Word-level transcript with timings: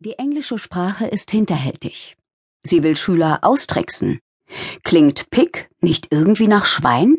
Die 0.00 0.16
englische 0.16 0.58
Sprache 0.58 1.08
ist 1.08 1.32
hinterhältig. 1.32 2.16
Sie 2.62 2.84
will 2.84 2.94
Schüler 2.94 3.40
austricksen. 3.42 4.20
Klingt 4.84 5.28
Pick 5.30 5.70
nicht 5.80 6.06
irgendwie 6.10 6.46
nach 6.46 6.66
Schwein? 6.66 7.16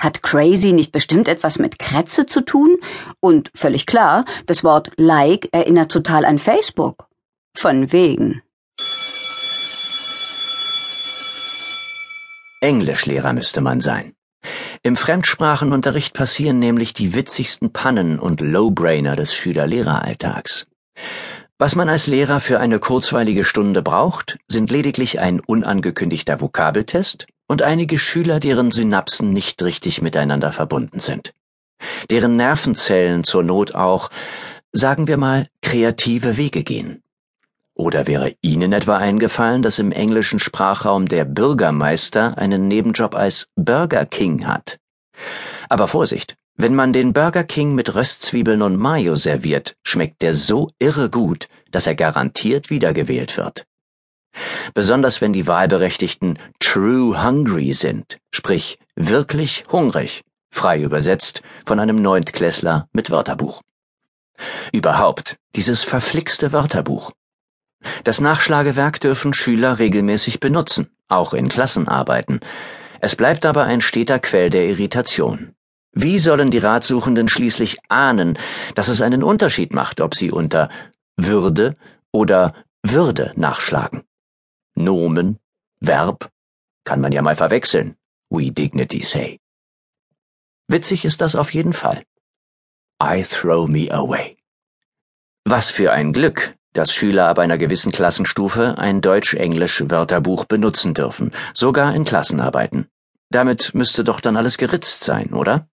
Hat 0.00 0.20
crazy 0.24 0.72
nicht 0.72 0.90
bestimmt 0.90 1.28
etwas 1.28 1.60
mit 1.60 1.78
Krätze 1.78 2.26
zu 2.26 2.40
tun? 2.40 2.78
Und 3.20 3.52
völlig 3.54 3.86
klar, 3.86 4.24
das 4.46 4.64
Wort 4.64 4.90
like 4.96 5.48
erinnert 5.52 5.92
total 5.92 6.24
an 6.24 6.40
Facebook. 6.40 7.06
Von 7.56 7.92
wegen. 7.92 8.42
Englischlehrer 12.60 13.32
müsste 13.32 13.60
man 13.60 13.80
sein. 13.80 14.14
Im 14.82 14.96
Fremdsprachenunterricht 14.96 16.12
passieren 16.12 16.58
nämlich 16.58 16.92
die 16.92 17.14
witzigsten 17.14 17.72
Pannen 17.72 18.18
und 18.18 18.40
Lowbrainer 18.40 19.14
des 19.14 19.32
Schüler-Lehrer-Alltags. 19.32 20.66
Was 21.56 21.76
man 21.76 21.88
als 21.88 22.08
Lehrer 22.08 22.40
für 22.40 22.58
eine 22.58 22.80
kurzweilige 22.80 23.44
Stunde 23.44 23.80
braucht, 23.80 24.38
sind 24.48 24.72
lediglich 24.72 25.20
ein 25.20 25.38
unangekündigter 25.38 26.40
Vokabeltest 26.40 27.28
und 27.46 27.62
einige 27.62 27.96
Schüler, 27.96 28.40
deren 28.40 28.72
Synapsen 28.72 29.32
nicht 29.32 29.62
richtig 29.62 30.02
miteinander 30.02 30.50
verbunden 30.50 30.98
sind. 30.98 31.32
Deren 32.10 32.36
Nervenzellen 32.36 33.22
zur 33.22 33.44
Not 33.44 33.76
auch, 33.76 34.10
sagen 34.72 35.06
wir 35.06 35.16
mal, 35.16 35.48
kreative 35.62 36.36
Wege 36.36 36.64
gehen. 36.64 37.02
Oder 37.74 38.08
wäre 38.08 38.34
Ihnen 38.40 38.72
etwa 38.72 38.96
eingefallen, 38.96 39.62
dass 39.62 39.78
im 39.78 39.92
englischen 39.92 40.40
Sprachraum 40.40 41.06
der 41.06 41.24
Bürgermeister 41.24 42.36
einen 42.36 42.66
Nebenjob 42.66 43.14
als 43.14 43.48
Burger 43.54 44.06
King 44.06 44.46
hat? 44.46 44.78
Aber 45.68 45.88
Vorsicht, 45.88 46.36
wenn 46.56 46.74
man 46.74 46.92
den 46.92 47.12
Burger 47.12 47.44
King 47.44 47.74
mit 47.74 47.94
Röstzwiebeln 47.94 48.62
und 48.62 48.76
Mayo 48.76 49.16
serviert, 49.16 49.74
schmeckt 49.82 50.22
der 50.22 50.34
so 50.34 50.70
irre 50.78 51.10
gut, 51.10 51.48
dass 51.70 51.86
er 51.86 51.94
garantiert 51.94 52.70
wiedergewählt 52.70 53.36
wird. 53.36 53.64
Besonders 54.74 55.20
wenn 55.20 55.32
die 55.32 55.46
Wahlberechtigten 55.46 56.38
true 56.58 57.24
hungry 57.24 57.72
sind, 57.72 58.18
sprich 58.32 58.78
wirklich 58.96 59.64
hungrig, 59.70 60.22
frei 60.50 60.80
übersetzt 60.80 61.42
von 61.66 61.80
einem 61.80 62.02
Neuntklässler 62.02 62.88
mit 62.92 63.10
Wörterbuch. 63.10 63.62
Überhaupt, 64.72 65.36
dieses 65.54 65.84
verflixte 65.84 66.52
Wörterbuch. 66.52 67.12
Das 68.02 68.20
Nachschlagewerk 68.20 69.00
dürfen 69.00 69.34
Schüler 69.34 69.78
regelmäßig 69.78 70.40
benutzen, 70.40 70.90
auch 71.08 71.34
in 71.34 71.48
Klassenarbeiten. 71.48 72.40
Es 73.04 73.16
bleibt 73.16 73.44
aber 73.44 73.64
ein 73.64 73.82
steter 73.82 74.18
Quell 74.18 74.48
der 74.48 74.64
Irritation. 74.66 75.54
Wie 75.92 76.18
sollen 76.18 76.50
die 76.50 76.56
Ratsuchenden 76.56 77.28
schließlich 77.28 77.76
ahnen, 77.90 78.38
dass 78.76 78.88
es 78.88 79.02
einen 79.02 79.22
Unterschied 79.22 79.74
macht, 79.74 80.00
ob 80.00 80.14
sie 80.14 80.30
unter 80.30 80.70
Würde 81.18 81.76
oder 82.12 82.54
Würde 82.82 83.32
nachschlagen? 83.36 84.04
Nomen, 84.74 85.38
Verb, 85.80 86.30
kann 86.84 87.02
man 87.02 87.12
ja 87.12 87.20
mal 87.20 87.36
verwechseln, 87.36 87.94
we 88.30 88.50
dignity 88.50 89.02
say. 89.02 89.38
Witzig 90.68 91.04
ist 91.04 91.20
das 91.20 91.36
auf 91.36 91.52
jeden 91.52 91.74
Fall. 91.74 92.02
I 93.02 93.22
throw 93.22 93.68
me 93.68 93.92
away. 93.92 94.38
Was 95.44 95.70
für 95.70 95.92
ein 95.92 96.14
Glück, 96.14 96.56
dass 96.72 96.90
Schüler 96.90 97.28
ab 97.28 97.38
einer 97.38 97.58
gewissen 97.58 97.92
Klassenstufe 97.92 98.78
ein 98.78 99.02
Deutsch-Englisch-Wörterbuch 99.02 100.46
benutzen 100.46 100.94
dürfen, 100.94 101.32
sogar 101.52 101.94
in 101.94 102.04
Klassenarbeiten. 102.04 102.88
Damit 103.30 103.74
müsste 103.74 104.04
doch 104.04 104.20
dann 104.20 104.36
alles 104.36 104.58
geritzt 104.58 105.04
sein, 105.04 105.32
oder? 105.32 105.68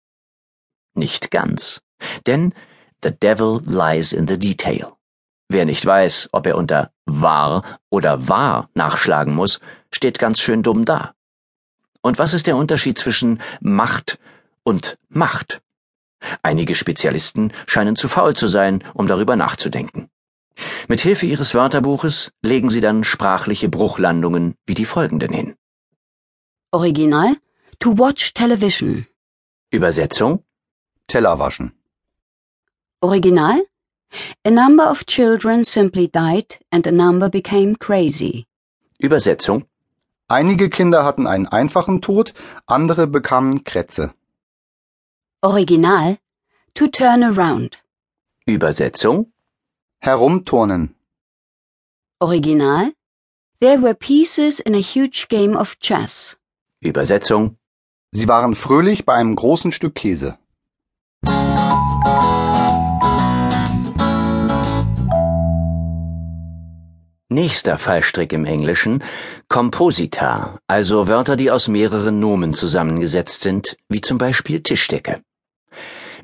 Nicht 0.94 1.30
ganz. 1.30 1.82
Denn 2.26 2.54
the 3.02 3.10
devil 3.10 3.60
lies 3.64 4.12
in 4.12 4.26
the 4.28 4.38
detail. 4.38 4.92
Wer 5.48 5.64
nicht 5.64 5.84
weiß, 5.86 6.30
ob 6.32 6.46
er 6.46 6.56
unter 6.56 6.90
war 7.04 7.78
oder 7.88 8.28
war 8.28 8.68
nachschlagen 8.74 9.34
muss, 9.34 9.60
steht 9.92 10.18
ganz 10.18 10.40
schön 10.40 10.62
dumm 10.62 10.84
da. 10.84 11.14
Und 12.02 12.18
was 12.18 12.34
ist 12.34 12.46
der 12.46 12.56
Unterschied 12.56 12.98
zwischen 12.98 13.40
Macht 13.60 14.18
und 14.64 14.98
Macht? 15.08 15.60
Einige 16.42 16.74
Spezialisten 16.74 17.52
scheinen 17.66 17.96
zu 17.96 18.08
faul 18.08 18.34
zu 18.34 18.48
sein, 18.48 18.82
um 18.94 19.06
darüber 19.06 19.36
nachzudenken. 19.36 20.08
Mit 20.88 21.00
Hilfe 21.00 21.26
ihres 21.26 21.54
Wörterbuches 21.54 22.32
legen 22.42 22.70
sie 22.70 22.80
dann 22.80 23.04
sprachliche 23.04 23.68
Bruchlandungen 23.68 24.54
wie 24.66 24.74
die 24.74 24.86
folgenden 24.86 25.32
hin. 25.32 25.54
Original 26.76 27.36
To 27.80 27.90
watch 27.90 28.34
television. 28.34 29.06
Übersetzung 29.72 30.42
Teller 31.08 31.38
waschen. 31.38 31.72
Original 33.02 33.62
A 34.44 34.50
number 34.50 34.84
of 34.84 35.06
children 35.06 35.64
simply 35.64 36.06
died 36.06 36.58
and 36.70 36.86
a 36.86 36.92
number 36.92 37.30
became 37.30 37.76
crazy. 37.76 38.46
Übersetzung 39.02 39.64
Einige 40.28 40.68
Kinder 40.68 41.02
hatten 41.04 41.26
einen 41.26 41.46
einfachen 41.46 42.02
Tod, 42.02 42.34
andere 42.66 43.06
bekamen 43.06 43.64
Krätze. 43.64 44.12
Original 45.42 46.18
To 46.74 46.88
turn 46.88 47.22
around. 47.24 47.78
Übersetzung 48.46 49.32
Herumturnen. 50.02 50.94
Original 52.20 52.92
There 53.60 53.80
were 53.80 53.94
pieces 53.94 54.60
in 54.60 54.74
a 54.74 54.82
huge 54.94 55.28
game 55.28 55.56
of 55.56 55.78
chess. 55.80 56.36
Übersetzung 56.80 57.56
Sie 58.12 58.28
waren 58.28 58.54
fröhlich 58.54 59.04
bei 59.04 59.14
einem 59.14 59.36
großen 59.36 59.72
Stück 59.72 59.94
Käse. 59.94 60.38
Nächster 67.28 67.76
Fallstrick 67.76 68.32
im 68.32 68.46
Englischen 68.46 69.04
Komposita, 69.48 70.58
also 70.66 71.08
Wörter, 71.08 71.36
die 71.36 71.50
aus 71.50 71.68
mehreren 71.68 72.20
Nomen 72.20 72.54
zusammengesetzt 72.54 73.42
sind, 73.42 73.76
wie 73.90 74.00
zum 74.00 74.16
Beispiel 74.16 74.62
Tischdecke. 74.62 75.20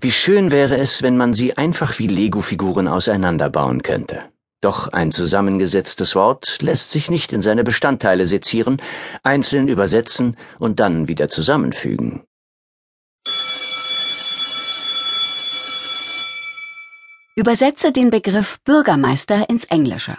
Wie 0.01 0.13
schön 0.13 0.51
wäre 0.51 0.79
es, 0.79 1.03
wenn 1.03 1.19
man 1.19 1.35
sie 1.35 1.57
einfach 1.59 1.99
wie 1.99 2.07
Lego-Figuren 2.07 2.89
auseinanderbauen 2.89 3.83
könnte. 3.83 4.32
Doch 4.63 4.89
ein 4.93 5.11
zusammengesetztes 5.11 6.15
Wort 6.15 6.63
lässt 6.63 6.93
sich 6.93 7.11
nicht 7.11 7.33
in 7.33 7.43
seine 7.43 7.65
Bestandteile 7.65 8.27
sezieren, 8.27 8.81
einzeln 9.25 9.67
übersetzen 9.67 10.37
und 10.61 10.79
dann 10.79 11.09
wieder 11.09 11.29
zusammenfügen. 11.29 12.23
Übersetze 17.35 17.91
den 17.91 18.11
Begriff 18.11 18.61
Bürgermeister 18.63 19.51
ins 19.51 19.65
Englische. 19.65 20.17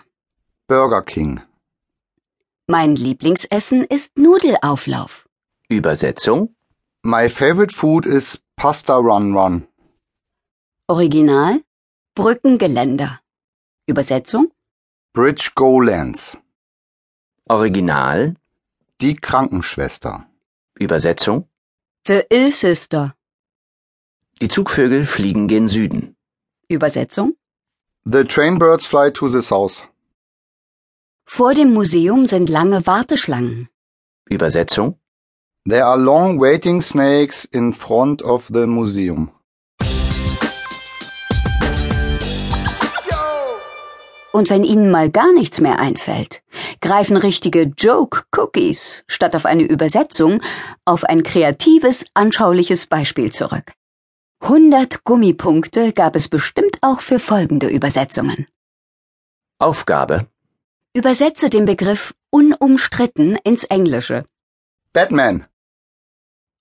Burger 0.67 1.03
King. 1.03 1.39
Mein 2.67 2.97
Lieblingsessen 2.97 3.85
ist 3.85 4.17
Nudelauflauf. 4.17 5.25
Übersetzung 5.69 6.53
My 7.05 7.29
favorite 7.29 7.73
food 7.73 8.05
is 8.05 8.41
pasta 8.57 8.95
run 8.95 9.37
run. 9.37 9.67
Original 10.89 11.61
Brückengeländer. 12.15 13.22
Übersetzung 13.85 14.49
Bridge 15.11 15.51
Go 15.55 15.81
Lands. 15.81 16.37
Original 17.49 18.35
Die 19.01 19.13
Krankenschwester. 19.13 20.25
Übersetzung 20.79 21.49
The 22.07 22.21
Ill 22.29 22.49
Sister. 22.51 23.13
Die 24.41 24.47
Zugvögel 24.47 25.05
fliegen 25.05 25.49
gen 25.49 25.67
Süden. 25.67 26.15
Übersetzung 26.69 27.35
The 28.05 28.23
train 28.23 28.57
birds 28.57 28.85
fly 28.85 29.11
to 29.11 29.27
the 29.27 29.41
south. 29.41 29.83
Vor 31.25 31.53
dem 31.53 31.73
Museum 31.73 32.25
sind 32.25 32.49
lange 32.49 32.87
Warteschlangen. 32.87 33.67
Übersetzung 34.29 34.97
There 35.67 35.85
are 35.85 35.97
long 35.97 36.39
waiting 36.39 36.81
snakes 36.81 37.43
in 37.43 37.73
front 37.73 38.21
of 38.21 38.47
the 38.47 38.65
museum. 38.65 39.31
Und 44.33 44.49
wenn 44.49 44.63
Ihnen 44.63 44.89
mal 44.89 45.11
gar 45.11 45.31
nichts 45.31 45.61
mehr 45.61 45.79
einfällt, 45.79 46.41
greifen 46.81 47.17
richtige 47.17 47.71
Joke-Cookies 47.77 49.03
statt 49.07 49.35
auf 49.35 49.45
eine 49.45 49.63
Übersetzung 49.63 50.41
auf 50.85 51.03
ein 51.03 51.21
kreatives, 51.21 52.07
anschauliches 52.15 52.87
Beispiel 52.87 53.31
zurück. 53.31 53.73
100 54.41 55.03
Gummipunkte 55.03 55.93
gab 55.93 56.15
es 56.15 56.27
bestimmt 56.27 56.79
auch 56.81 57.01
für 57.01 57.19
folgende 57.19 57.67
Übersetzungen. 57.67 58.47
Aufgabe 59.59 60.27
Übersetze 60.95 61.49
den 61.49 61.65
Begriff 61.65 62.13
unumstritten 62.31 63.37
ins 63.43 63.63
Englische. 63.65 64.25
Batman. 64.93 65.45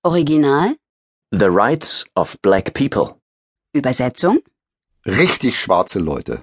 Original, 0.03 0.77
The 1.31 1.47
Rights 1.49 2.05
of 2.15 2.39
Black 2.43 2.75
People. 2.75 3.17
Übersetzung, 3.73 4.41
Richtig 5.07 5.59
schwarze 5.59 5.99
Leute. 5.99 6.43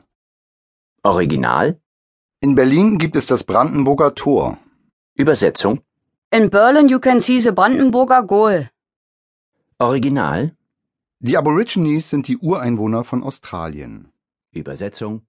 Original 1.04 1.80
In 2.42 2.56
Berlin 2.56 2.98
gibt 2.98 3.16
es 3.16 3.28
das 3.28 3.44
Brandenburger 3.46 4.16
Tor. 4.16 4.58
Übersetzung 5.16 5.82
In 6.32 6.50
Berlin 6.50 6.90
you 6.90 7.00
can 7.00 7.22
see 7.22 7.40
the 7.40 7.52
Brandenburger 7.52 8.24
Goal. 8.24 8.70
Original 9.78 10.56
Die 11.20 11.38
Aborigines 11.38 12.10
sind 12.10 12.28
die 12.28 12.38
Ureinwohner 12.38 13.06
von 13.06 13.24
Australien. 13.24 14.12
Übersetzung 14.52 15.22